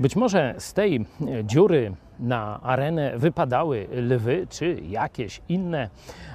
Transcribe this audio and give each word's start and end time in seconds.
Być 0.00 0.16
może 0.16 0.54
z 0.58 0.72
tej 0.72 1.06
dziury 1.44 1.92
na 2.18 2.60
arenę 2.62 3.18
wypadały 3.18 3.86
lwy 3.92 4.46
czy 4.50 4.76
jakieś 4.88 5.40
inne 5.48 5.90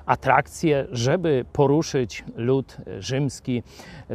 atrakcje, 0.06 0.88
żeby 0.92 1.46
poruszyć 1.54 2.24
lud 2.36 2.78
rzymski 3.00 3.64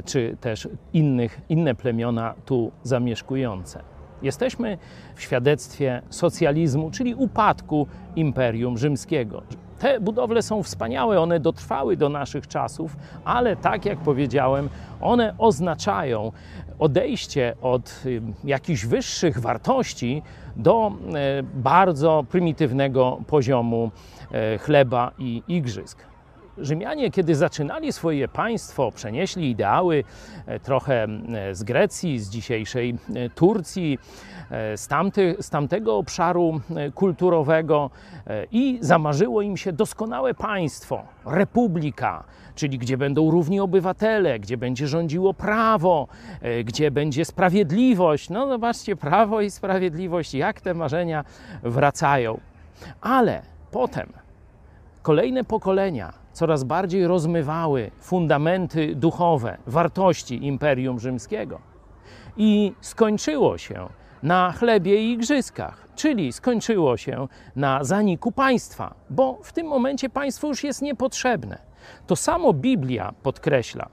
czy 0.04 0.36
też 0.40 0.68
innych, 0.92 1.40
inne 1.48 1.74
plemiona 1.74 2.34
tu 2.44 2.72
zamieszkujące. 2.82 3.82
Jesteśmy 4.22 4.78
w 5.14 5.22
świadectwie 5.22 6.02
socjalizmu, 6.10 6.90
czyli 6.90 7.14
upadku 7.14 7.86
Imperium 8.16 8.78
Rzymskiego. 8.78 9.42
Te 9.80 10.00
budowle 10.00 10.42
są 10.42 10.62
wspaniałe, 10.62 11.20
one 11.20 11.40
dotrwały 11.40 11.96
do 11.96 12.08
naszych 12.08 12.48
czasów, 12.48 12.96
ale 13.24 13.56
tak 13.56 13.84
jak 13.84 13.98
powiedziałem, 13.98 14.68
one 15.00 15.34
oznaczają 15.38 16.32
odejście 16.78 17.54
od 17.62 18.02
jakichś 18.44 18.86
wyższych 18.86 19.38
wartości 19.38 20.22
do 20.56 20.92
e, 21.14 21.42
bardzo 21.42 22.24
prymitywnego 22.28 23.18
poziomu 23.26 23.90
e, 24.32 24.58
chleba 24.58 25.12
i 25.18 25.42
igrzysk. 25.48 26.09
Rzymianie, 26.60 27.10
kiedy 27.10 27.34
zaczynali 27.34 27.92
swoje 27.92 28.28
państwo, 28.28 28.92
przenieśli 28.92 29.50
ideały 29.50 30.04
e, 30.46 30.60
trochę 30.60 31.06
z 31.52 31.62
Grecji, 31.62 32.18
z 32.18 32.30
dzisiejszej 32.30 32.98
Turcji, 33.34 33.98
z, 34.76 34.88
tamty, 34.88 35.36
z 35.40 35.50
tamtego 35.50 35.96
obszaru 35.96 36.60
kulturowego 36.94 37.90
i 38.52 38.78
zamarzyło 38.80 39.42
im 39.42 39.56
się 39.56 39.72
doskonałe 39.72 40.34
państwo, 40.34 41.02
republika, 41.26 42.24
czyli 42.54 42.78
gdzie 42.78 42.96
będą 42.96 43.30
równi 43.30 43.60
obywatele, 43.60 44.38
gdzie 44.38 44.56
będzie 44.56 44.88
rządziło 44.88 45.34
prawo, 45.34 46.08
gdzie 46.64 46.90
będzie 46.90 47.24
sprawiedliwość. 47.24 48.30
No 48.30 48.48
zobaczcie, 48.48 48.96
prawo 48.96 49.40
i 49.40 49.50
sprawiedliwość, 49.50 50.34
jak 50.34 50.60
te 50.60 50.74
marzenia 50.74 51.24
wracają. 51.62 52.40
Ale 53.00 53.42
potem 53.70 54.12
kolejne 55.02 55.44
pokolenia 55.44 56.19
coraz 56.32 56.64
bardziej 56.64 57.06
rozmywały 57.06 57.90
fundamenty 58.00 58.94
duchowe, 58.94 59.58
wartości 59.66 60.46
Imperium 60.46 61.00
Rzymskiego. 61.00 61.60
I 62.36 62.72
skończyło 62.80 63.58
się 63.58 63.88
na 64.22 64.52
chlebie 64.52 65.02
i 65.02 65.12
igrzyskach, 65.12 65.88
czyli 65.96 66.32
skończyło 66.32 66.96
się 66.96 67.28
na 67.56 67.84
zaniku 67.84 68.32
państwa, 68.32 68.94
bo 69.10 69.38
w 69.42 69.52
tym 69.52 69.66
momencie 69.66 70.08
państwo 70.10 70.48
już 70.48 70.64
jest 70.64 70.82
niepotrzebne. 70.82 71.58
To 72.06 72.16
samo 72.16 72.52
Biblia 72.52 73.14
podkreśla. 73.22 73.88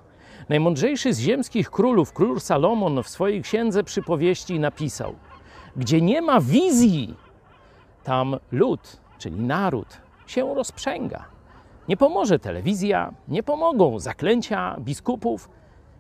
Najmądrzejszy 0.49 1.13
z 1.13 1.19
ziemskich 1.19 1.71
królów, 1.71 2.13
król 2.13 2.39
Salomon, 2.39 3.03
w 3.03 3.09
swojej 3.09 3.41
księdze 3.41 3.83
przypowieści 3.83 4.59
napisał: 4.59 5.15
Gdzie 5.75 6.02
nie 6.02 6.21
ma 6.21 6.41
wizji, 6.41 7.15
tam 8.03 8.35
lud, 8.52 8.97
czyli 9.19 9.41
naród, 9.41 9.97
się 10.27 10.55
rozprzęga. 10.55 11.36
Nie 11.88 11.97
pomoże 11.97 12.39
telewizja, 12.39 13.13
nie 13.27 13.43
pomogą 13.43 13.99
zaklęcia 13.99 14.75
biskupów, 14.80 15.49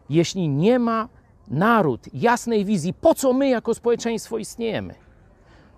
jeśli 0.09 0.49
nie 0.49 0.79
ma 0.79 1.09
naród 1.47 2.13
jasnej 2.13 2.65
wizji, 2.65 2.93
po 2.93 3.13
co 3.13 3.33
my 3.33 3.49
jako 3.49 3.73
społeczeństwo 3.73 4.37
istniejemy. 4.37 4.95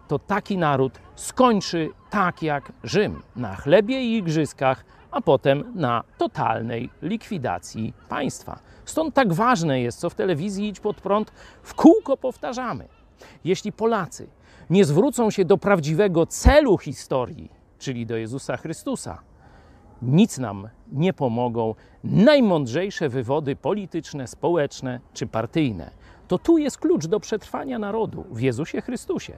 To 0.08 0.20
taki 0.20 0.58
naród 0.58 1.00
skończy 1.16 1.90
tak 2.10 2.44
jak 2.44 2.72
Rzym 2.84 3.22
na 3.36 3.56
chlebie 3.56 4.04
i 4.04 4.18
igrzyskach, 4.18 4.86
a 5.12 5.22
potem 5.22 5.72
na 5.76 6.04
totalnej 6.18 6.90
likwidacji 7.02 7.94
państwa. 8.10 8.60
Stąd 8.86 9.16
tak 9.16 9.34
ważne 9.34 9.82
jest, 9.82 10.00
co 10.00 10.10
w 10.10 10.16
telewizji 10.16 10.68
Idź 10.68 10.80
Pod 10.80 11.02
Prąd 11.02 11.32
w 11.64 11.74
kółko 11.74 12.18
powtarzamy. 12.18 12.88
Jeśli 13.44 13.72
Polacy 13.72 14.28
nie 14.70 14.86
zwrócą 14.86 15.32
się 15.32 15.46
do 15.46 15.58
prawdziwego 15.58 16.26
celu 16.26 16.78
historii, 16.78 17.52
czyli 17.80 18.06
do 18.06 18.18
Jezusa 18.18 18.58
Chrystusa, 18.58 19.22
nic 20.02 20.38
nam 20.38 20.70
nie 20.92 21.14
pomogą 21.14 21.76
najmądrzejsze 22.04 23.10
wywody 23.10 23.56
polityczne, 23.56 24.28
społeczne 24.28 25.00
czy 25.14 25.28
partyjne. 25.28 25.92
To 26.28 26.38
tu 26.38 26.58
jest 26.58 26.78
klucz 26.78 27.08
do 27.08 27.20
przetrwania 27.20 27.80
narodu 27.80 28.26
w 28.32 28.42
Jezusie 28.42 28.82
Chrystusie. 28.82 29.34